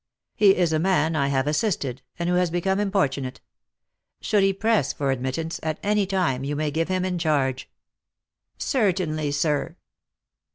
"He 0.35 0.55
is 0.55 0.73
a 0.73 0.79
man 0.79 1.15
I 1.15 1.27
have 1.27 1.45
assisted, 1.45 2.01
and 2.17 2.27
who 2.27 2.33
has 2.33 2.49
become 2.49 2.79
importu 2.79 3.21
nate. 3.21 3.39
Should 4.19 4.41
he 4.41 4.51
press 4.51 4.93
for 4.93 5.11
admittance, 5.11 5.59
at 5.61 5.79
any 5.83 6.07
time 6.07 6.43
you 6.43 6.55
may 6.55 6.71
give 6.71 6.87
him 6.87 7.05
in 7.05 7.19
charge." 7.19 7.69
Lost 8.57 8.71
for 8.71 8.79
Love. 8.79 8.95
275" 8.95 8.97
Certainly, 9.29 9.31
sir." 9.33 9.75